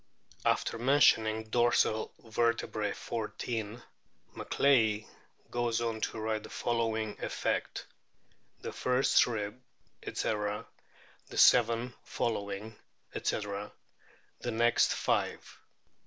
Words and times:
After 0.45 0.79
mentioning" 0.79 1.43
dorsal 1.51 2.11
vertebrae 2.17 2.91
14" 2.91 3.83
Macleay 4.35 5.05
goes 5.51 5.79
on 5.79 6.01
to 6.01 6.19
write 6.19 6.41
to 6.41 6.49
the 6.49 6.49
following 6.49 7.17
effect:' 7.23 7.85
The 8.63 8.73
first 8.73 9.27
rib, 9.27 9.61
etc.... 10.01 10.65
the 11.27 11.37
seven 11.37 11.93
following, 12.03 12.77
etc.... 13.13 13.71
the 14.39 14.49
next 14.49 14.91
five." 14.91 15.59